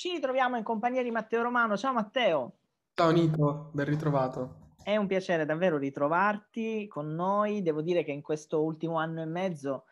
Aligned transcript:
Ci 0.00 0.12
ritroviamo 0.12 0.56
in 0.56 0.62
compagnia 0.62 1.02
di 1.02 1.10
Matteo 1.10 1.42
Romano. 1.42 1.76
Ciao 1.76 1.92
Matteo. 1.92 2.54
Ciao 2.94 3.10
Nico, 3.10 3.68
ben 3.74 3.84
ritrovato. 3.84 4.72
È 4.82 4.96
un 4.96 5.06
piacere 5.06 5.44
davvero 5.44 5.76
ritrovarti 5.76 6.88
con 6.88 7.14
noi. 7.14 7.60
Devo 7.60 7.82
dire 7.82 8.02
che 8.02 8.10
in 8.10 8.22
questo 8.22 8.62
ultimo 8.62 8.96
anno 8.96 9.20
e 9.20 9.26
mezzo 9.26 9.84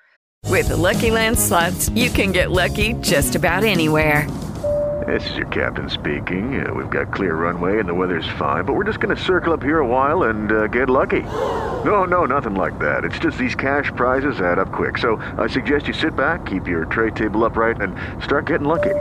With 0.48 0.68
the 0.68 0.76
Lucky 0.76 1.10
Land 1.10 1.36
slots, 1.36 1.90
you 1.90 2.10
can 2.10 2.32
get 2.32 2.46
lucky 2.48 2.94
just 3.00 3.34
about 3.34 3.64
anywhere. 3.64 4.26
This 5.04 5.28
is 5.28 5.36
your 5.36 5.48
captain 5.48 5.90
speaking. 5.90 6.58
Uh, 6.58 6.72
we've 6.72 6.88
got 6.88 7.12
clear 7.12 7.34
runway 7.34 7.78
and 7.78 7.86
the 7.86 7.94
weather's 7.94 8.30
fine, 8.38 8.64
but 8.64 8.72
we're 8.72 8.86
just 8.86 9.00
going 9.00 9.14
to 9.14 9.22
circle 9.22 9.52
up 9.52 9.62
here 9.62 9.80
a 9.80 9.86
while 9.86 10.30
and 10.30 10.50
uh, 10.50 10.68
get 10.68 10.88
lucky. 10.88 11.20
No, 11.84 12.04
no, 12.04 12.24
nothing 12.24 12.54
like 12.54 12.78
that. 12.78 13.04
It's 13.04 13.18
just 13.18 13.36
these 13.36 13.54
cash 13.54 13.92
prizes 13.94 14.40
add 14.40 14.58
up 14.58 14.72
quick. 14.72 14.96
So 14.96 15.20
I 15.36 15.48
suggest 15.48 15.86
you 15.86 15.92
sit 15.92 16.16
back, 16.16 16.46
keep 16.46 16.66
your 16.66 16.86
tray 16.86 17.10
table 17.10 17.44
upright, 17.44 17.82
and 17.82 17.94
start 18.22 18.46
getting 18.46 18.66
lucky. 18.66 18.94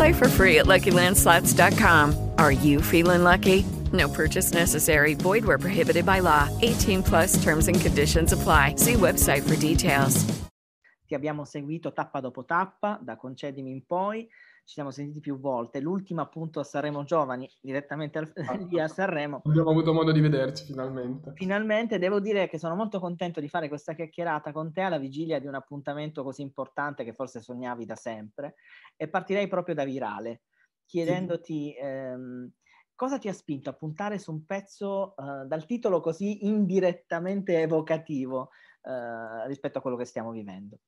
Play 0.00 0.14
for 0.14 0.28
free 0.28 0.58
at 0.60 0.64
LuckyLandSlots.com. 0.64 2.30
Are 2.38 2.52
you 2.52 2.80
feeling 2.80 3.22
lucky? 3.22 3.66
No 3.92 4.08
purchase 4.08 4.50
necessary. 4.50 5.12
Void 5.12 5.44
where 5.44 5.58
prohibited 5.58 6.06
by 6.06 6.20
law. 6.20 6.48
18 6.62 7.02
plus 7.02 7.36
terms 7.42 7.68
and 7.68 7.78
conditions 7.78 8.32
apply. 8.32 8.76
See 8.76 8.94
website 8.94 9.42
for 9.46 9.56
details. 9.56 10.24
ti 11.10 11.16
abbiamo 11.16 11.44
seguito 11.44 11.92
tappa 11.92 12.20
dopo 12.20 12.44
tappa, 12.44 12.98
da 13.02 13.16
Concedimi 13.16 13.72
in 13.72 13.82
poi. 13.84 14.26
Ci 14.70 14.76
siamo 14.76 14.92
sentiti 14.92 15.18
più 15.18 15.40
volte. 15.40 15.80
L'ultima 15.80 16.22
appunto 16.22 16.60
a 16.60 16.62
Sanremo 16.62 17.02
Giovani, 17.02 17.50
direttamente 17.60 18.18
al- 18.18 18.32
lì 18.70 18.78
a 18.78 18.86
Sanremo. 18.86 19.42
Abbiamo 19.44 19.70
avuto 19.70 19.92
modo 19.92 20.12
di 20.12 20.20
vederci 20.20 20.64
finalmente. 20.64 21.32
Finalmente 21.34 21.98
devo 21.98 22.20
dire 22.20 22.48
che 22.48 22.56
sono 22.56 22.76
molto 22.76 23.00
contento 23.00 23.40
di 23.40 23.48
fare 23.48 23.66
questa 23.66 23.94
chiacchierata 23.94 24.52
con 24.52 24.72
te 24.72 24.82
alla 24.82 24.98
vigilia 24.98 25.40
di 25.40 25.48
un 25.48 25.56
appuntamento 25.56 26.22
così 26.22 26.42
importante 26.42 27.02
che 27.02 27.14
forse 27.14 27.40
sognavi 27.40 27.84
da 27.84 27.96
sempre 27.96 28.54
e 28.94 29.08
partirei 29.08 29.48
proprio 29.48 29.74
da 29.74 29.82
virale 29.82 30.42
chiedendoti 30.84 31.74
ehm, 31.76 32.52
cosa 32.94 33.18
ti 33.18 33.26
ha 33.26 33.32
spinto 33.32 33.70
a 33.70 33.72
puntare 33.72 34.20
su 34.20 34.30
un 34.30 34.44
pezzo 34.44 35.16
eh, 35.16 35.46
dal 35.46 35.66
titolo 35.66 36.00
così 36.00 36.46
indirettamente 36.46 37.60
evocativo 37.60 38.50
eh, 38.82 39.48
rispetto 39.48 39.78
a 39.78 39.80
quello 39.80 39.96
che 39.96 40.04
stiamo 40.04 40.30
vivendo. 40.30 40.78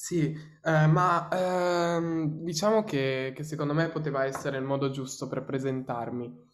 Sì, 0.00 0.32
eh, 0.62 0.86
ma 0.86 1.28
ehm, 1.30 2.42
diciamo 2.44 2.84
che, 2.84 3.32
che 3.34 3.42
secondo 3.42 3.74
me 3.74 3.88
poteva 3.90 4.24
essere 4.24 4.56
il 4.56 4.64
modo 4.64 4.90
giusto 4.90 5.26
per 5.28 5.44
presentarmi. 5.44 6.46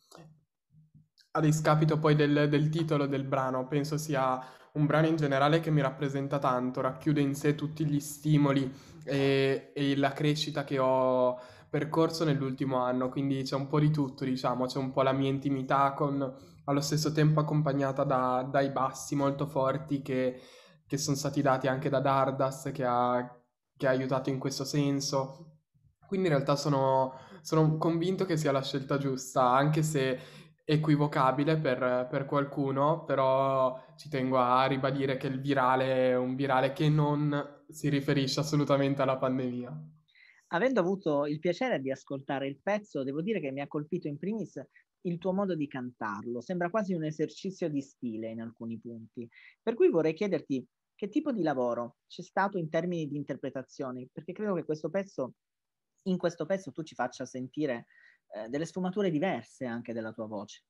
A 1.37 1.41
discapito 1.41 1.99
poi 1.99 2.15
del, 2.15 2.49
del 2.49 2.69
titolo 2.69 3.07
del 3.07 3.25
brano, 3.25 3.67
penso 3.67 3.97
sia 3.99 4.41
un 4.75 4.87
brano 4.87 5.07
in 5.09 5.17
generale 5.17 5.59
che 5.61 5.71
mi 5.71 5.81
rappresenta 5.81 6.39
tanto, 6.39 6.81
racchiude 6.81 7.21
in 7.21 7.35
sé 7.35 7.57
tutti 7.57 7.85
gli 7.85 7.99
stimoli 7.99 8.73
e, 9.05 9.73
e 9.75 9.97
la 9.97 10.13
crescita 10.13 10.63
che 10.63 10.79
ho 10.79 11.37
percorso 11.69 12.23
nell'ultimo 12.25 12.77
anno, 12.79 13.09
quindi 13.09 13.43
c'è 13.43 13.57
un 13.57 13.67
po' 13.67 13.81
di 13.81 13.91
tutto, 13.91 14.25
diciamo, 14.25 14.67
c'è 14.67 14.79
un 14.79 14.93
po' 14.93 15.03
la 15.03 15.11
mia 15.13 15.29
intimità 15.29 15.93
con, 15.93 16.33
allo 16.67 16.81
stesso 16.81 17.11
tempo 17.11 17.41
accompagnata 17.41 18.05
da- 18.05 18.47
dai 18.49 18.71
bassi 18.71 19.17
molto 19.17 19.47
forti 19.47 20.03
che, 20.03 20.41
che 20.95 21.01
sono 21.01 21.17
stati 21.17 21.43
dati 21.43 21.67
anche 21.67 21.89
da 21.89 21.99
Dardas, 21.99 22.71
che 22.73 22.85
ha, 22.85 23.43
che 23.77 23.87
ha 23.87 23.91
aiutato 23.91 24.31
in 24.31 24.39
questo 24.39 24.65
senso. 24.65 25.59
Quindi 26.07 26.29
in 26.29 26.35
realtà 26.35 26.55
sono, 26.55 27.15
sono 27.43 27.77
convinto 27.79 28.25
che 28.25 28.37
sia 28.37 28.53
la 28.53 28.63
scelta 28.63 28.97
giusta, 28.97 29.51
anche 29.51 29.83
se 29.83 30.19
equivocabile 30.65 31.59
per, 31.59 32.07
per 32.09 32.27
qualcuno, 32.27 33.05
però 33.05 33.77
ci 33.97 34.09
tengo 34.09 34.39
a 34.39 34.65
ribadire 34.67 35.17
che 35.17 35.27
il 35.27 35.41
virale 35.41 36.11
è 36.11 36.17
un 36.17 36.37
virale 36.37 36.73
che 36.73 36.89
non 36.89 37.65
si 37.69 37.89
riferisce 37.89 38.41
assolutamente 38.41 39.03
alla 39.03 39.19
pandemia. 39.19 39.77
Avendo 40.49 40.79
avuto 40.79 41.27
il 41.27 41.41
piacere 41.41 41.81
di 41.81 41.91
ascoltare 41.91 42.47
il 42.47 42.61
pezzo, 42.63 43.03
devo 43.03 43.21
dire 43.21 43.41
che 43.41 43.51
mi 43.51 43.61
ha 43.61 43.67
colpito 43.67 44.07
in 44.07 44.17
primis 44.17 44.63
il 45.07 45.19
tuo 45.19 45.33
modo 45.33 45.55
di 45.55 45.67
cantarlo. 45.67 46.41
Sembra 46.41 46.71
quasi 46.71 46.95
un 46.95 47.05
esercizio 47.05 47.69
di 47.69 47.81
stile 47.81 48.31
in 48.31 48.41
alcuni 48.41 48.79
punti. 48.79 49.29
Per 49.63 49.75
cui 49.75 49.91
vorrei 49.91 50.15
chiederti 50.15 50.65
che 50.95 51.09
tipo 51.09 51.33
di 51.33 51.43
lavoro 51.43 51.97
c'è 52.07 52.23
stato 52.23 52.59
in 52.59 52.69
termini 52.69 53.07
di 53.07 53.17
interpretazioni, 53.17 54.09
perché 54.13 54.33
credo 54.33 54.55
che 54.55 54.65
questo 54.65 54.91
pezzo, 54.91 55.35
in 56.05 56.17
questo 56.17 56.47
pezzo 56.47 56.73
tu 56.73 56.83
ci 56.83 56.95
faccia 56.95 57.25
sentire 57.25 57.87
eh, 58.35 58.49
delle 58.49 58.67
sfumature 58.67 59.11
diverse 59.11 59.67
anche 59.67 59.93
della 59.93 60.13
tua 60.13 60.27
voce. 60.27 60.65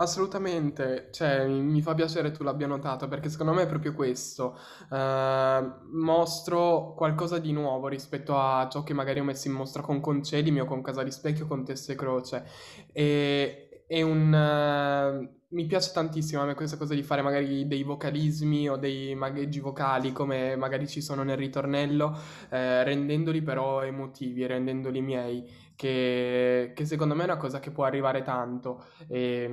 Assolutamente, 0.00 1.08
cioè 1.10 1.46
mi, 1.46 1.82
fa 1.82 1.92
piacere 1.94 2.30
tu 2.30 2.44
l'abbia 2.44 2.68
notato 2.68 3.08
perché 3.08 3.28
secondo 3.28 3.52
me 3.52 3.62
è 3.62 3.66
proprio 3.66 3.94
questo. 3.94 4.56
Eh, 4.90 5.72
mostro 5.90 6.94
qualcosa 6.94 7.38
di 7.38 7.52
nuovo 7.52 7.88
rispetto 7.88 8.38
a 8.38 8.68
ciò 8.70 8.84
che 8.84 8.94
magari 8.94 9.18
ho 9.18 9.24
messo 9.24 9.48
in 9.48 9.54
mostra 9.54 9.82
con 9.82 10.00
Concedimi 10.00 10.60
o 10.60 10.64
con 10.66 10.82
Casa 10.82 11.02
di 11.02 11.10
Specchio 11.10 11.46
con 11.46 11.64
Testo 11.64 11.92
e 11.92 11.96
Croce. 11.96 12.46
E, 12.92 13.84
è 13.88 14.02
un, 14.02 14.32
eh, 14.32 15.37
mi 15.50 15.66
piace 15.66 15.92
tantissimo 15.92 16.42
a 16.42 16.44
me 16.44 16.54
questa 16.54 16.76
cosa 16.76 16.94
di 16.94 17.02
fare 17.02 17.22
magari 17.22 17.66
dei 17.66 17.82
vocalismi 17.82 18.68
o 18.68 18.76
dei 18.76 19.14
magheggi 19.14 19.60
vocali 19.60 20.12
come 20.12 20.56
magari 20.56 20.86
ci 20.86 21.00
sono 21.00 21.22
nel 21.22 21.38
ritornello, 21.38 22.16
eh, 22.50 22.84
rendendoli 22.84 23.40
però 23.42 23.82
emotivi, 23.82 24.46
rendendoli 24.46 25.00
miei 25.00 25.48
che, 25.74 26.72
che 26.74 26.84
secondo 26.84 27.14
me 27.14 27.22
è 27.22 27.24
una 27.24 27.36
cosa 27.38 27.60
che 27.60 27.70
può 27.70 27.84
arrivare 27.84 28.22
tanto. 28.22 28.84
E, 29.08 29.44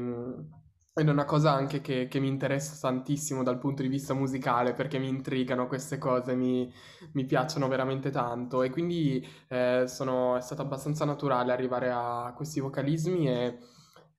ed 0.97 1.07
è 1.09 1.11
una 1.11 1.25
cosa 1.25 1.51
anche 1.51 1.81
che, 1.81 2.07
che 2.07 2.19
mi 2.19 2.27
interessa 2.29 2.88
tantissimo 2.88 3.44
dal 3.44 3.57
punto 3.59 3.81
di 3.81 3.89
vista 3.89 4.13
musicale 4.13 4.73
perché 4.73 4.97
mi 4.97 5.09
intrigano 5.09 5.67
queste 5.67 5.97
cose, 5.97 6.35
mi, 6.35 6.72
mi 7.13 7.25
piacciono 7.25 7.67
veramente 7.67 8.09
tanto. 8.12 8.63
E 8.63 8.69
quindi 8.69 9.25
eh, 9.50 9.83
sono, 9.88 10.38
è 10.38 10.41
stato 10.41 10.62
abbastanza 10.62 11.03
naturale 11.06 11.51
arrivare 11.51 11.91
a 11.91 12.33
questi 12.35 12.59
vocalismi 12.62 13.27
e, 13.29 13.57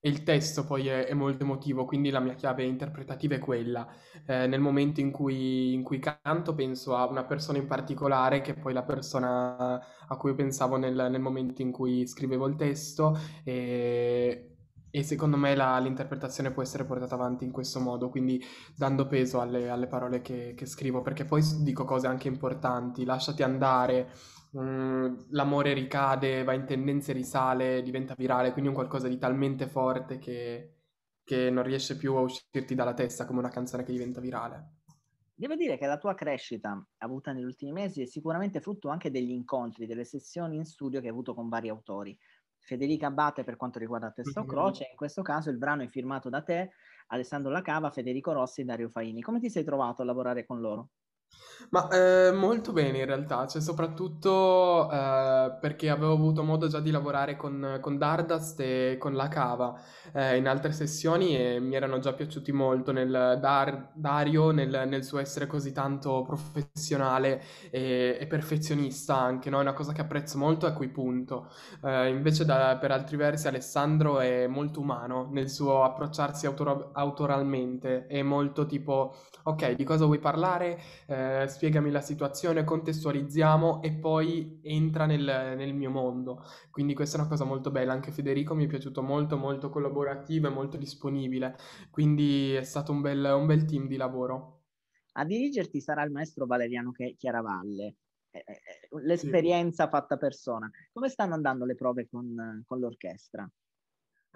il 0.07 0.23
testo 0.23 0.65
poi 0.65 0.89
è, 0.89 1.07
è 1.07 1.15
molto 1.15 1.43
emotivo, 1.45 1.85
quindi 1.85 2.11
la 2.11 2.21
mia 2.21 2.35
chiave 2.35 2.65
interpretativa 2.65 3.35
è 3.35 3.39
quella. 3.39 3.87
Eh, 4.27 4.47
nel 4.47 4.61
momento 4.61 5.01
in 5.01 5.11
cui, 5.11 5.73
in 5.75 5.83
cui 5.83 5.99
canto 5.99 6.55
penso 6.55 6.97
a 6.97 7.07
una 7.07 7.25
persona 7.25 7.59
in 7.59 7.67
particolare 7.67 8.41
che 8.41 8.53
è 8.53 8.59
poi 8.59 8.73
la 8.73 8.83
persona 8.83 9.81
a 10.09 10.17
cui 10.17 10.35
pensavo 10.35 10.77
nel, 10.77 10.95
nel 11.11 11.21
momento 11.21 11.63
in 11.63 11.71
cui 11.73 12.07
scrivevo 12.07 12.47
il 12.47 12.57
testo 12.57 13.19
e, 13.45 14.51
e 14.91 15.03
secondo 15.03 15.37
me 15.37 15.55
la- 15.55 15.79
l'interpretazione 15.79 16.51
può 16.53 16.63
essere 16.63 16.85
portata 16.85 17.15
avanti 17.15 17.45
in 17.45 17.51
questo 17.53 17.81
modo, 17.81 18.09
quindi 18.09 18.43
dando 18.75 19.07
peso 19.07 19.41
alle, 19.41 19.69
alle 19.69 19.87
parole 19.89 20.23
che, 20.23 20.55
che 20.57 20.67
scrivo, 20.67 21.03
perché 21.03 21.25
poi 21.25 21.43
dico 21.63 21.85
cose 21.85 22.07
anche 22.07 22.29
importanti, 22.29 23.05
lasciati 23.05 23.43
andare, 23.43 24.11
mm, 24.59 25.15
l'amore 25.31 25.73
ricade, 25.73 26.45
va 26.45 26.55
in 26.55 26.65
tendenze, 26.65 27.13
risale, 27.13 27.83
diventa 27.83 28.15
virale, 28.17 28.53
quindi 28.53 28.71
è 28.71 28.73
un 28.73 28.79
qualcosa 28.79 29.09
di 29.09 29.19
talmente 29.19 29.67
forte 29.67 30.19
che, 30.19 30.75
che 31.23 31.51
non 31.51 31.63
riesce 31.63 31.97
più 31.97 32.15
a 32.15 32.21
uscirti 32.21 32.75
dalla 32.75 32.95
testa 32.95 33.27
come 33.27 33.41
una 33.41 33.49
canzone 33.49 33.83
che 33.83 33.93
diventa 33.93 34.21
virale. 34.21 34.75
Devo 35.39 35.55
dire 35.55 35.77
che 35.77 35.87
la 35.87 35.99
tua 35.99 36.15
crescita 36.15 36.83
avuta 36.99 37.33
negli 37.33 37.45
ultimi 37.45 37.71
mesi 37.71 38.01
è 38.01 38.07
sicuramente 38.07 38.61
frutto 38.61 38.89
anche 38.89 39.11
degli 39.11 39.33
incontri, 39.33 39.85
delle 39.85 40.05
sessioni 40.05 40.57
in 40.57 40.65
studio 40.65 40.99
che 41.01 41.07
hai 41.07 41.13
avuto 41.13 41.35
con 41.35 41.49
vari 41.49 41.69
autori. 41.69 42.19
Federica 42.59 43.09
Abate 43.09 43.45
per 43.45 43.57
quanto 43.57 43.79
riguarda 43.79 44.11
Testo 44.11 44.41
Mhm. 44.41 44.47
Croce, 44.47 44.89
in 44.91 44.97
questo 44.97 45.23
caso 45.23 45.51
il 45.51 45.59
brano 45.59 45.83
è 45.83 45.89
firmato 45.89 46.31
da 46.31 46.43
te, 46.43 46.71
Alessandro 47.09 47.53
Lacava, 47.53 47.91
Federico 47.91 48.33
Rossi 48.33 48.63
e 48.63 48.65
Dario 48.65 48.89
Faini. 48.89 49.21
Come 49.21 49.39
ti 49.39 49.51
sei 49.51 49.63
trovato 49.63 50.03
a 50.03 50.07
lavorare 50.07 50.47
con 50.47 50.61
loro? 50.61 50.89
Ma 51.71 51.89
eh, 52.29 52.33
molto 52.33 52.73
bene 52.73 52.99
in 52.99 53.07
realtà, 53.07 53.47
cioè 53.47 53.61
soprattutto 53.61 54.91
eh, 54.91 55.57
perché 55.61 55.91
avevo 55.91 56.13
avuto 56.13 56.43
modo 56.43 56.69
già 56.69 56.81
di 56.81 56.91
lavorare 56.91 57.37
con, 57.37 57.79
con 57.81 57.99
Dardust 57.99 58.61
e 58.61 58.97
con 58.99 59.15
La 59.15 59.29
Cava 59.29 59.75
eh, 60.13 60.37
in 60.37 60.47
altre 60.49 60.73
sessioni 60.73 61.37
e 61.37 61.59
mi 61.61 61.75
erano 61.75 61.99
già 61.99 62.13
piaciuti 62.13 62.53
molto 62.53 62.93
nel 62.93 63.39
Dar- 63.41 63.91
Dario, 63.95 64.51
nel, 64.51 64.85
nel 64.89 65.05
suo 65.05 65.19
essere 65.19 65.47
così 65.47 65.73
tanto 65.73 66.23
professionale 66.23 67.43
e, 67.71 68.17
e 68.21 68.27
perfezionista 68.27 69.17
anche, 69.17 69.51
no? 69.51 69.59
È 69.59 69.63
una 69.63 69.73
cosa 69.73 69.93
che 69.93 70.01
apprezzo 70.03 70.39
molto 70.39 70.67
a 70.67 70.73
cui 70.73 70.89
punto. 70.89 71.49
Eh, 71.85 72.09
invece 72.09 72.45
da- 72.45 72.77
per 72.81 72.91
altri 72.91 73.17
versi 73.17 73.49
Alessandro 73.49 74.21
è 74.21 74.47
molto 74.47 74.81
umano 74.81 75.29
nel 75.33 75.49
suo 75.51 75.83
approcciarsi 75.85 76.47
autor- 76.47 76.91
autoralmente, 76.93 78.07
è 78.07 78.23
molto 78.23 78.67
tipo, 78.67 79.15
ok, 79.45 79.73
di 79.73 79.85
cosa 79.85 80.05
vuoi 80.05 80.19
parlare? 80.19 80.79
Eh, 81.47 81.49
spiegami 81.49 81.91
la 81.91 82.01
situazione, 82.01 82.65
contestualizziamo 82.65 83.83
e 83.83 83.93
poi 83.93 84.59
entra 84.63 85.07
nel, 85.07 85.55
nel 85.57 85.75
mio 85.75 85.91
mondo. 85.91 86.45
Quindi 86.71 86.95
questa 86.95 87.17
è 87.17 87.21
una 87.21 87.29
cosa 87.29 87.45
molto 87.45 87.71
bella. 87.71 87.93
Anche 87.93 88.11
Federico 88.11 88.55
mi 88.55 88.65
è 88.65 88.69
piaciuto 88.69 89.03
molto, 89.03 89.37
molto 89.37 89.71
collaborativo 89.71 90.49
e 90.49 90.51
molto 90.51 90.77
disponibile. 90.77 91.57
Quindi 91.91 92.53
è 92.53 92.63
stato 92.63 92.93
un 92.93 93.01
bel, 93.01 93.33
un 93.37 93.47
bel 93.47 93.65
team 93.65 93.87
di 93.87 93.97
lavoro. 93.97 94.65
A 95.13 95.25
dirigerti 95.25 95.81
sarà 95.81 96.03
il 96.03 96.11
maestro 96.11 96.47
Valeriano 96.47 96.93
Chiaravalle. 97.17 97.95
L'esperienza 99.03 99.85
sì. 99.85 99.91
fatta 99.91 100.17
persona. 100.17 100.71
Come 100.93 101.09
stanno 101.09 101.35
andando 101.35 101.65
le 101.65 101.75
prove 101.75 102.07
con, 102.07 102.63
con 102.67 102.79
l'orchestra? 102.79 103.49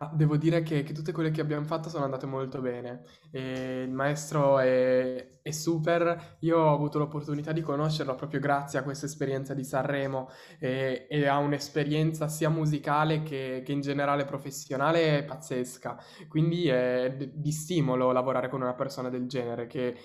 Ah, 0.03 0.11
devo 0.15 0.39
dire 0.39 0.63
che, 0.63 0.83
che, 0.83 0.95
tutte 0.95 1.13
quelle 1.13 1.31
che 1.31 1.43
abbiamo 1.43 1.67
fatto 1.67 1.91
sono 1.91 2.05
andate 2.05 2.25
molto 2.25 2.63
bene. 2.63 3.03
E 3.31 3.83
il 3.83 3.93
maestro 3.93 4.59
è, 4.59 5.41
è, 5.43 5.51
super. 5.51 6.39
Io 6.41 6.57
ho 6.59 6.73
avuto 6.73 6.99
l'opportunità 6.99 7.53
di 7.53 7.61
conoscerlo 7.61 8.15
proprio 8.15 8.41
grazie 8.41 8.79
a 8.79 8.83
questa 8.83 9.05
esperienza 9.05 9.53
di 9.53 9.63
Sanremo 9.63 10.31
e, 10.59 11.07
e 11.11 11.27
ha 11.27 11.37
un'esperienza 11.37 12.29
sia 12.29 12.49
musicale 12.49 13.23
che, 13.23 13.61
che, 13.63 13.73
in 13.73 13.83
generale 13.83 14.25
professionale 14.25 15.23
pazzesca. 15.25 15.99
Quindi 16.29 16.69
è 16.69 17.15
di 17.35 17.53
stimolo 17.53 18.11
lavorare 18.11 18.49
con 18.49 18.63
una 18.63 18.75
persona 18.75 19.11
del 19.11 19.27
genere 19.29 19.67
che 19.67 19.97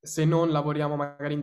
se 0.00 0.24
non 0.24 0.50
lavoriamo 0.50 0.96
magari 0.96 1.34
in 1.34 1.40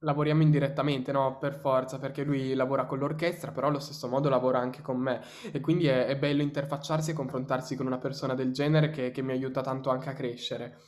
lavoriamo 0.00 0.42
indirettamente, 0.42 1.12
no? 1.12 1.38
Per 1.38 1.54
forza, 1.54 1.98
perché 1.98 2.24
lui 2.24 2.54
lavora 2.54 2.86
con 2.86 2.98
l'orchestra, 2.98 3.52
però 3.52 3.68
allo 3.68 3.78
stesso 3.78 4.08
modo 4.08 4.28
lavora 4.28 4.58
anche 4.58 4.82
con 4.82 4.98
me. 4.98 5.20
E 5.52 5.60
quindi 5.60 5.86
è, 5.86 6.06
è 6.06 6.18
bello 6.18 6.42
interfacciarsi 6.42 7.10
e 7.10 7.14
confrontarsi 7.14 7.76
con 7.76 7.86
una 7.86 7.98
persona 7.98 8.34
del 8.34 8.52
genere 8.52 8.90
che, 8.90 9.10
che, 9.10 9.22
mi 9.22 9.32
aiuta 9.32 9.60
tanto 9.60 9.90
anche 9.90 10.10
a 10.10 10.14
crescere. 10.14 10.78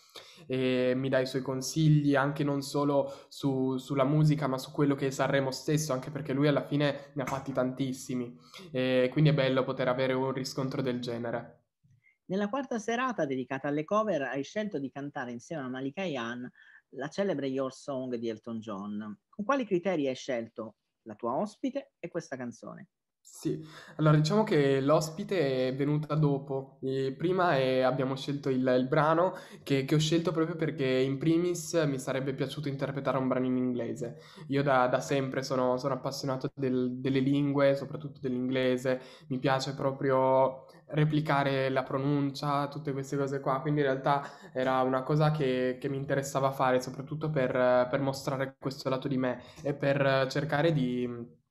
E 0.46 0.92
mi 0.96 1.08
dà 1.08 1.20
i 1.20 1.26
suoi 1.26 1.42
consigli 1.42 2.14
anche 2.14 2.44
non 2.44 2.62
solo 2.62 3.12
su, 3.28 3.76
sulla 3.78 4.04
musica, 4.04 4.46
ma 4.46 4.58
su 4.58 4.70
quello 4.72 4.94
che 4.94 5.06
è 5.06 5.10
Sanremo 5.10 5.50
stesso, 5.50 5.92
anche 5.92 6.10
perché 6.10 6.32
lui 6.32 6.48
alla 6.48 6.64
fine 6.64 7.10
ne 7.14 7.22
ha 7.22 7.26
fatti 7.26 7.52
tantissimi. 7.52 8.36
E 8.70 9.08
quindi 9.10 9.30
è 9.30 9.34
bello 9.34 9.64
poter 9.64 9.88
avere 9.88 10.12
un 10.12 10.32
riscontro 10.32 10.82
del 10.82 11.00
genere. 11.00 11.60
Nella 12.26 12.48
quarta 12.48 12.78
serata 12.78 13.26
dedicata 13.26 13.68
alle 13.68 13.84
cover 13.84 14.22
hai 14.22 14.42
scelto 14.42 14.78
di 14.78 14.90
cantare 14.90 15.30
insieme 15.30 15.62
a 15.62 15.68
Malika 15.68 16.04
Yan 16.04 16.50
la 16.96 17.08
celebre 17.08 17.46
Your 17.48 17.72
Song 17.72 18.14
di 18.16 18.28
Elton 18.28 18.58
John. 18.58 19.18
Con 19.28 19.44
quali 19.44 19.64
criteri 19.64 20.08
hai 20.08 20.14
scelto 20.14 20.76
la 21.02 21.14
tua 21.14 21.36
ospite 21.36 21.94
e 21.98 22.08
questa 22.08 22.36
canzone? 22.36 22.88
Sì, 23.26 23.62
allora 23.96 24.16
diciamo 24.16 24.42
che 24.44 24.80
l'ospite 24.80 25.68
è 25.68 25.74
venuta 25.74 26.14
dopo. 26.14 26.78
E 26.82 27.14
prima 27.16 27.56
è, 27.56 27.80
abbiamo 27.80 28.16
scelto 28.16 28.48
il, 28.50 28.58
il 28.78 28.86
brano 28.86 29.34
che, 29.62 29.84
che, 29.84 29.94
ho 29.94 29.98
scelto 29.98 30.30
proprio 30.32 30.56
perché 30.56 30.84
in 30.86 31.18
primis 31.18 31.72
mi 31.86 31.98
sarebbe 31.98 32.32
piaciuto 32.34 32.68
interpretare 32.68 33.18
un 33.18 33.28
brano 33.28 33.46
in 33.46 33.56
inglese. 33.56 34.18
Io 34.48 34.62
da, 34.62 34.86
da 34.88 35.00
sempre 35.00 35.42
sono, 35.42 35.76
sono 35.78 35.94
appassionato 35.94 36.50
del, 36.54 36.98
delle 37.00 37.18
lingue, 37.20 37.74
soprattutto 37.76 38.18
dell'inglese, 38.20 39.00
mi 39.28 39.38
piace 39.38 39.74
proprio 39.74 40.64
replicare 40.88 41.68
la 41.70 41.82
pronuncia, 41.82 42.68
tutte 42.68 42.92
queste 42.92 43.16
cose 43.16 43.40
qua, 43.40 43.60
quindi 43.60 43.80
in 43.80 43.86
realtà 43.86 44.22
era 44.52 44.80
una 44.82 45.02
cosa 45.02 45.30
che, 45.32 45.76
che 45.80 45.88
mi 45.88 45.96
interessava 45.96 46.50
fare, 46.50 46.80
soprattutto 46.80 47.30
per, 47.30 47.50
per 47.90 48.00
mostrare 48.00 48.56
questo 48.58 48.88
lato 48.88 49.08
di 49.08 49.16
me 49.18 49.42
e 49.62 49.74
per 49.74 50.26
cercare 50.30 50.72
di 50.72 51.42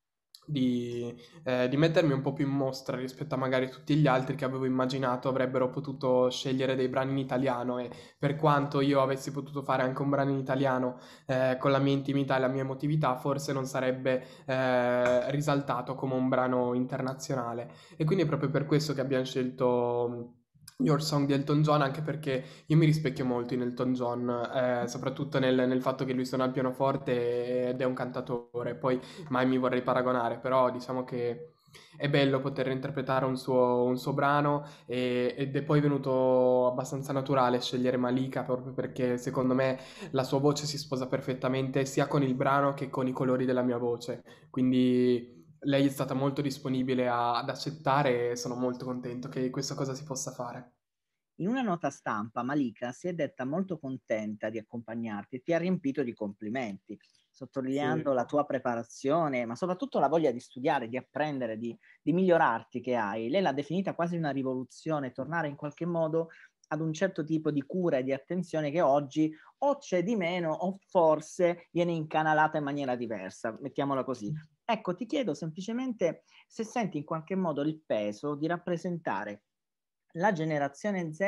di, 0.46 1.16
eh, 1.44 1.70
di, 1.70 1.78
mettermi 1.78 2.14
un 2.14 2.22
po' 2.22 2.34
più 2.34 2.46
in 2.46 2.52
mostra 2.52 2.98
rispetto 2.98 3.36
a 3.36 3.38
magari 3.38 3.70
tutti 3.70 3.96
gli 3.96 4.08
altri 4.08 4.36
che 4.36 4.46
avevo 4.46 4.66
immaginato 4.66 5.30
avrebbero 5.30 5.70
potuto 5.70 6.30
scegliere 6.30 6.76
dei 6.76 6.88
brani 6.88 7.12
in 7.12 7.18
italiano 7.18 7.80
e 7.80 7.90
per 8.18 8.36
quanto 8.36 8.82
io 8.82 9.02
avessi 9.02 9.32
potuto 9.32 9.62
fare 9.62 9.84
anche 9.84 10.02
un 10.02 10.10
brano 10.10 10.32
in 10.32 10.38
italiano 10.38 10.98
eh, 11.26 11.58
con 11.60 11.72
la 11.72 11.80
mia 11.80 11.94
intimità 11.94 12.38
e 12.38 12.40
la 12.40 12.48
mia 12.48 12.62
emotività 12.62 13.16
forse 13.16 13.54
non 13.54 13.66
sarebbe 13.66 14.26
eh, 14.46 15.32
risaltato 15.32 15.96
come 15.96 16.16
un 16.16 16.30
brano 16.30 16.74
internazionale. 16.74 17.72
E 17.96 18.06
quindi 18.06 18.24
è 18.24 18.28
proprio 18.28 18.50
per 18.50 18.66
questo 18.66 18.94
che 18.94 19.02
abbiamo 19.02 19.26
scelto 19.26 20.43
Your 20.78 21.02
Song 21.02 21.26
di 21.26 21.34
Elton 21.34 21.62
John 21.62 21.82
anche 21.82 22.02
perché 22.02 22.44
io 22.66 22.78
mi 22.78 22.86
rispecchio 22.86 23.26
molto 23.26 23.54
in 23.54 23.62
Elton 23.62 23.94
John, 23.94 24.30
eh, 24.30 24.88
soprattutto 24.88 25.40
nel, 25.40 25.56
nel, 25.56 25.82
fatto 25.82 26.06
che 26.06 26.14
lui 26.14 26.26
suona 26.26 26.46
il 26.46 26.52
pianoforte 26.52 27.70
ed 27.70 27.82
è 27.82 27.86
un 27.86 27.94
cantatore, 27.94 28.76
poi 28.76 29.00
mai 29.30 29.46
mi 29.46 29.58
vorrei 29.58 29.82
paragonare, 29.82 30.40
però 30.40 30.72
diciamo 30.72 31.04
che 31.04 31.54
è 31.98 32.10
bello 32.10 32.40
poter 32.40 32.68
interpretare 32.68 33.26
un 33.26 33.38
suo, 33.38 33.84
un 33.84 33.98
suo 33.98 34.14
brano 34.14 34.66
e, 34.86 35.34
ed 35.38 35.56
è 35.56 35.64
poi 35.64 35.80
venuto 35.80 36.68
abbastanza 36.68 37.14
naturale 37.14 37.62
scegliere 37.62 37.98
Malika 37.98 38.44
proprio 38.44 38.74
perché 38.74 39.18
secondo 39.18 39.54
me 39.54 39.80
la 40.12 40.24
sua 40.24 40.40
voce 40.40 40.66
si 40.66 40.78
sposa 40.78 41.08
perfettamente 41.08 41.86
sia 41.86 42.08
con 42.08 42.24
il 42.24 42.36
brano 42.36 42.74
che 42.74 42.90
con 42.90 43.08
i 43.08 43.12
colori 43.12 43.46
della 43.46 43.64
mia 43.64 43.78
voce, 43.78 44.24
quindi 44.50 45.33
lei 45.64 45.86
è 45.86 45.90
stata 45.90 46.14
molto 46.14 46.42
disponibile 46.42 47.08
a, 47.08 47.38
ad 47.38 47.50
accettare 47.50 48.32
e 48.32 48.36
sono 48.36 48.56
molto 48.56 48.86
contento 48.86 49.30
che 49.30 49.50
questa 49.50 49.76
cosa 49.76 49.94
si 49.94 50.04
possa 50.04 50.32
fare. 50.32 50.74
In 51.38 51.48
una 51.48 51.62
nota 51.62 51.90
stampa, 51.90 52.44
Malika 52.44 52.92
si 52.92 53.08
è 53.08 53.14
detta 53.14 53.44
molto 53.44 53.80
contenta 53.80 54.50
di 54.50 54.60
accompagnarti 54.60 55.38
e 55.38 55.42
ti 55.42 55.54
ha 55.54 55.58
riempito 55.58 56.04
di 56.04 56.14
complimenti, 56.14 56.98
sottolineando 57.32 58.12
sì. 58.12 58.16
la 58.16 58.26
tua 58.26 58.46
preparazione, 58.46 59.46
ma 59.46 59.56
soprattutto 59.56 60.00
la 60.00 60.08
voglia 60.08 60.32
di 60.32 60.40
studiare, 60.40 60.88
di 60.88 60.96
apprendere, 60.96 61.58
di, 61.58 61.76
di 62.04 62.14
migliorarti 62.14 62.82
che 62.82 62.96
hai. 62.96 63.30
Lei 63.30 63.42
l'ha 63.42 63.52
definita 63.52 63.96
quasi 63.96 64.16
una 64.16 64.30
rivoluzione, 64.30 65.12
tornare 65.12 65.48
in 65.48 65.56
qualche 65.56 65.88
modo 65.88 66.30
ad 66.68 66.82
un 66.82 66.94
certo 66.94 67.24
tipo 67.24 67.52
di 67.52 67.64
cura 67.64 67.98
e 67.98 68.04
di 68.04 68.14
attenzione 68.14 68.70
che 68.70 68.82
oggi 68.82 69.34
o 69.60 69.78
c'è 69.78 70.04
di 70.04 70.16
meno 70.16 70.52
o 70.52 70.78
forse 70.88 71.68
viene 71.72 71.94
incanalata 71.94 72.58
in 72.58 72.64
maniera 72.64 72.96
diversa, 72.96 73.58
mettiamola 73.60 74.04
così. 74.04 74.32
Ecco, 74.66 74.96
ti 74.96 75.06
chiedo 75.06 75.34
semplicemente 75.34 76.24
se 76.48 76.64
senti 76.64 76.98
in 76.98 77.04
qualche 77.04 77.36
modo 77.36 77.62
il 77.62 77.82
peso 77.86 78.36
di 78.36 78.48
rappresentare 78.48 79.44
la 80.14 80.32
generazione 80.32 81.12
Z 81.12 81.22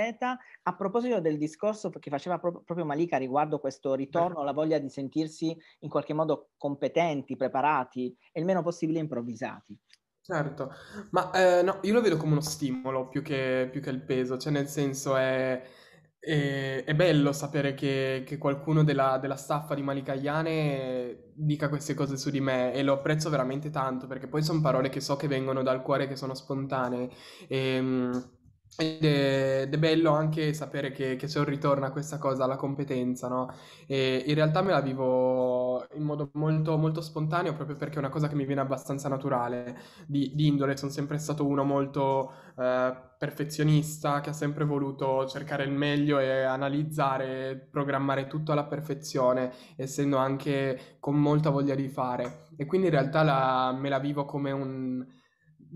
a 0.64 0.76
proposito 0.76 1.20
del 1.20 1.38
discorso 1.38 1.90
che 1.90 2.10
faceva 2.10 2.40
pro- 2.40 2.62
proprio 2.64 2.86
Malika 2.86 3.18
riguardo 3.18 3.60
questo 3.60 3.96
ritorno 3.96 4.42
alla 4.42 4.54
voglia 4.54 4.78
di 4.78 4.90
sentirsi 4.90 5.56
in 5.80 5.90
qualche 5.90 6.14
modo 6.14 6.52
competenti, 6.58 7.36
preparati 7.36 8.16
e 8.32 8.40
il 8.40 8.46
meno 8.46 8.62
possibile 8.62 9.00
improvvisati. 9.00 9.78
Certo, 10.22 10.72
ma 11.12 11.32
eh, 11.32 11.62
no, 11.62 11.80
io 11.84 11.94
lo 11.94 12.02
vedo 12.02 12.18
come 12.18 12.32
uno 12.32 12.42
stimolo 12.42 13.08
più 13.08 13.22
che, 13.22 13.70
più 13.72 13.80
che 13.80 13.92
il 13.92 14.02
peso, 14.02 14.38
cioè 14.38 14.52
nel 14.52 14.68
senso 14.68 15.16
è, 15.16 15.62
è, 16.26 16.84
è 16.84 16.96
bello 16.96 17.32
sapere 17.32 17.76
che, 17.76 18.24
che 18.26 18.38
qualcuno 18.38 18.84
della, 18.84 19.20
della 19.20 19.36
staffa 19.36 19.76
di 19.76 19.84
Malikayane 19.84 21.32
dica 21.34 21.70
queste 21.70 21.94
cose 21.94 22.18
su 22.18 22.32
di 22.32 22.42
me 22.42 22.74
e 22.74 22.82
lo 22.82 22.94
apprezzo 22.94 23.30
veramente 23.30 23.70
tanto 23.70 24.08
perché 24.08 24.28
poi 24.28 24.42
sono 24.42 24.62
parole 24.62 24.90
che 24.90 25.02
so 25.02 25.16
che 25.16 25.28
vengono 25.28 25.62
dal 25.62 25.82
cuore, 25.82 26.08
che 26.08 26.16
sono 26.16 26.34
spontanee. 26.34 27.10
E, 27.48 27.58
ehm, 27.76 28.35
ed 28.78 29.04
è, 29.06 29.62
ed 29.64 29.74
è 29.74 29.78
bello 29.78 30.12
anche 30.12 30.54
sapere 30.54 30.92
che, 30.92 31.16
che 31.16 31.28
c'è 31.28 31.40
un 31.40 31.46
ritorno 31.46 31.86
a 31.86 31.92
questa 31.92 32.18
cosa, 32.18 32.44
alla 32.44 32.58
competenza, 32.58 33.28
no? 33.28 33.50
E 33.88 34.24
in 34.28 34.36
realtà 34.36 34.62
me 34.62 34.72
la 34.72 34.82
vivo 34.82 35.86
in 35.96 36.04
modo 36.04 36.30
molto, 36.34 36.78
molto 36.78 37.02
spontaneo 37.02 37.54
proprio 37.56 37.78
perché 37.78 37.96
è 37.96 38.00
una 38.00 38.10
cosa 38.10 38.28
che 38.28 38.36
mi 38.36 38.46
viene 38.46 38.62
abbastanza 38.62 39.08
naturale. 39.10 39.78
Di, 40.08 40.32
di 40.36 40.48
indole 40.48 40.76
sono 40.78 40.92
sempre 40.92 41.18
stato 41.18 41.46
uno 41.46 41.64
molto 41.64 42.32
eh, 42.58 42.94
perfezionista, 43.18 44.20
che 44.22 44.30
ha 44.32 44.34
sempre 44.34 44.66
voluto 44.66 45.26
cercare 45.26 45.64
il 45.64 45.72
meglio 45.72 46.20
e 46.20 46.42
analizzare, 46.44 47.68
programmare 47.72 48.28
tutto 48.28 48.52
alla 48.52 48.66
perfezione, 48.66 49.52
essendo 49.78 50.18
anche 50.18 50.98
con 51.00 51.16
molta 51.16 51.50
voglia 51.50 51.76
di 51.76 51.88
fare. 51.88 52.48
E 52.58 52.66
quindi 52.66 52.88
in 52.88 52.94
realtà 52.94 53.24
la, 53.24 53.72
me 53.78 53.90
la 53.90 54.00
vivo 54.00 54.26
come 54.26 54.52
un 54.52 55.06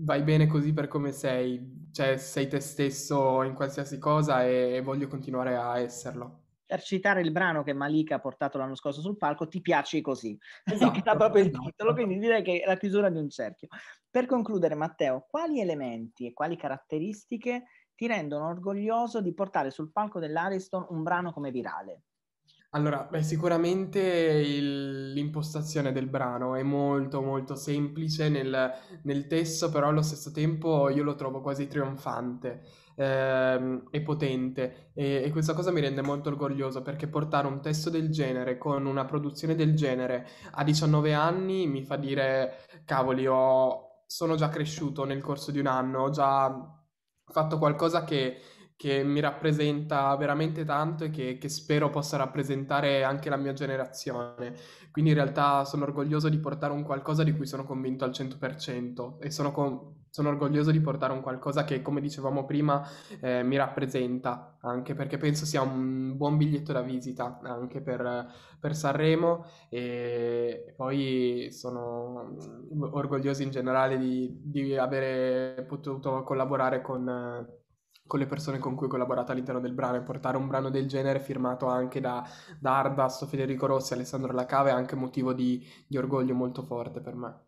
vai 0.02 0.22
bene 0.22 0.46
così 0.46 0.72
per 0.72 0.88
come 0.88 1.12
sei, 1.12 1.88
cioè 1.92 2.16
sei 2.16 2.48
te 2.48 2.60
stesso 2.60 3.42
in 3.42 3.54
qualsiasi 3.54 3.98
cosa 3.98 4.44
e, 4.44 4.80
voglio 4.82 5.08
continuare 5.08 5.56
a 5.56 5.78
esserlo. 5.78 6.38
Per 6.64 6.82
citare 6.82 7.20
il 7.20 7.32
brano 7.32 7.64
che 7.64 7.72
Malika 7.72 8.16
ha 8.16 8.20
portato 8.20 8.56
l'anno 8.56 8.76
scorso 8.76 9.00
sul 9.00 9.16
palco, 9.16 9.48
ti 9.48 9.60
piaci 9.60 10.00
così, 10.00 10.38
esatto, 10.64 10.92
che 10.92 11.02
proprio 11.02 11.42
il 11.42 11.50
titolo, 11.50 11.92
quindi 11.94 12.18
direi 12.18 12.42
che 12.42 12.60
è 12.60 12.66
la 12.66 12.76
chiusura 12.76 13.10
di 13.10 13.18
un 13.18 13.28
cerchio. 13.28 13.68
Per 14.08 14.26
concludere, 14.26 14.74
Matteo, 14.74 15.26
quali 15.28 15.60
elementi 15.60 16.26
e 16.26 16.32
quali 16.32 16.56
caratteristiche 16.56 17.64
ti 17.94 18.06
rendono 18.06 18.46
orgoglioso 18.46 19.20
di 19.20 19.34
portare 19.34 19.70
sul 19.70 19.92
palco 19.92 20.20
dell'Ariston 20.20 20.86
un 20.90 21.02
brano 21.02 21.32
come 21.32 21.50
virale? 21.50 22.02
Allora, 22.72 23.02
beh, 23.10 23.22
sicuramente 23.24 24.38
l'impostazione 25.12 25.90
del 25.90 26.06
brano 26.06 26.54
è 26.54 26.62
molto 26.62 27.20
molto 27.20 27.56
semplice 27.56 28.28
nel, 28.28 28.70
nel 29.02 29.26
testo, 29.26 29.70
però 29.70 29.88
allo 29.88 30.02
stesso 30.02 30.30
tempo 30.30 30.88
io 30.88 31.02
lo 31.02 31.16
trovo 31.16 31.40
quasi 31.40 31.66
trionfante 31.66 32.62
ehm, 32.94 33.88
e 33.90 34.00
potente. 34.02 34.92
E, 34.94 35.22
e 35.24 35.30
questa 35.32 35.52
cosa 35.52 35.72
mi 35.72 35.80
rende 35.80 36.00
molto 36.02 36.28
orgoglioso 36.28 36.80
perché 36.82 37.08
portare 37.08 37.48
un 37.48 37.60
testo 37.60 37.90
del 37.90 38.08
genere 38.10 38.56
con 38.56 38.86
una 38.86 39.04
produzione 39.04 39.56
del 39.56 39.74
genere 39.74 40.28
a 40.52 40.62
19 40.62 41.12
anni 41.12 41.66
mi 41.66 41.82
fa 41.82 41.96
dire, 41.96 42.54
cavoli, 42.84 43.26
ho- 43.26 44.04
sono 44.06 44.36
già 44.36 44.48
cresciuto 44.48 45.04
nel 45.04 45.20
corso 45.20 45.50
di 45.50 45.58
un 45.58 45.66
anno, 45.66 46.02
ho 46.04 46.10
già 46.10 46.72
fatto 47.24 47.58
qualcosa 47.58 48.04
che 48.04 48.40
che 48.80 49.02
mi 49.04 49.20
rappresenta 49.20 50.16
veramente 50.16 50.64
tanto 50.64 51.04
e 51.04 51.10
che, 51.10 51.36
che 51.36 51.50
spero 51.50 51.90
possa 51.90 52.16
rappresentare 52.16 53.04
anche 53.04 53.28
la 53.28 53.36
mia 53.36 53.52
generazione. 53.52 54.54
Quindi 54.90 55.10
in 55.10 55.16
realtà 55.18 55.66
sono 55.66 55.84
orgoglioso 55.84 56.30
di 56.30 56.38
portare 56.38 56.72
un 56.72 56.82
qualcosa 56.82 57.22
di 57.22 57.36
cui 57.36 57.46
sono 57.46 57.64
convinto 57.64 58.06
al 58.06 58.12
100% 58.12 59.18
e 59.20 59.30
sono, 59.30 59.52
con- 59.52 60.04
sono 60.08 60.30
orgoglioso 60.30 60.70
di 60.70 60.80
portare 60.80 61.12
un 61.12 61.20
qualcosa 61.20 61.64
che, 61.64 61.82
come 61.82 62.00
dicevamo 62.00 62.46
prima, 62.46 62.82
eh, 63.20 63.42
mi 63.42 63.58
rappresenta, 63.58 64.56
anche 64.62 64.94
perché 64.94 65.18
penso 65.18 65.44
sia 65.44 65.60
un 65.60 66.16
buon 66.16 66.38
biglietto 66.38 66.72
da 66.72 66.80
visita 66.80 67.38
anche 67.42 67.82
per, 67.82 68.32
per 68.58 68.74
Sanremo 68.74 69.44
e 69.68 70.72
poi 70.74 71.48
sono 71.52 72.34
orgoglioso 72.92 73.42
in 73.42 73.50
generale 73.50 73.98
di, 73.98 74.40
di 74.42 74.74
avere 74.74 75.66
potuto 75.68 76.22
collaborare 76.22 76.80
con 76.80 77.58
con 78.10 78.18
le 78.18 78.26
persone 78.26 78.58
con 78.58 78.74
cui 78.74 78.86
ho 78.86 78.88
collaborato 78.88 79.30
all'interno 79.30 79.60
del 79.60 79.72
brano 79.72 79.94
e 79.94 80.00
portare 80.00 80.36
un 80.36 80.48
brano 80.48 80.68
del 80.68 80.88
genere 80.88 81.20
firmato 81.20 81.68
anche 81.68 82.00
da, 82.00 82.28
da 82.58 82.78
Ardas, 82.78 83.24
Federico 83.28 83.66
Rossi, 83.66 83.92
Alessandro 83.92 84.32
Lacave 84.32 84.70
è 84.70 84.72
anche 84.72 84.96
motivo 84.96 85.32
di, 85.32 85.64
di 85.86 85.96
orgoglio 85.96 86.34
molto 86.34 86.64
forte 86.64 87.00
per 87.00 87.14
me. 87.14 87.46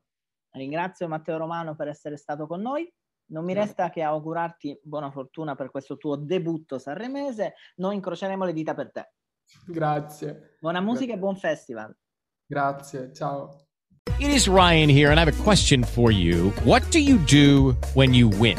Ringrazio 0.52 1.08
Matteo 1.08 1.36
Romano 1.36 1.74
per 1.74 1.88
essere 1.88 2.16
stato 2.16 2.46
con 2.46 2.60
noi. 2.60 2.88
Non 3.32 3.44
mi 3.44 3.54
resta 3.54 3.90
che 3.90 4.02
augurarti 4.02 4.78
buona 4.84 5.10
fortuna 5.10 5.56
per 5.56 5.72
questo 5.72 5.96
tuo 5.96 6.14
debutto 6.14 6.78
sanremese. 6.78 7.54
Noi 7.76 7.96
incroceremo 7.96 8.44
le 8.44 8.52
dita 8.52 8.72
per 8.72 8.92
te. 8.92 9.14
Grazie. 9.66 10.58
Buona 10.60 10.80
musica 10.80 11.14
e 11.14 11.18
buon 11.18 11.34
festival. 11.34 11.92
Grazie, 12.46 13.12
ciao. 13.12 13.66
It 14.20 14.30
is 14.30 14.46
Ryan 14.46 14.88
here, 14.88 15.10
and 15.10 15.18
I 15.18 15.24
have 15.24 15.40
a 15.40 15.42
question 15.42 15.82
for 15.82 16.12
you. 16.12 16.50
What 16.62 16.88
do 16.92 17.00
you 17.00 17.18
do 17.18 17.74
when 17.94 18.14
you 18.14 18.28
win? 18.28 18.58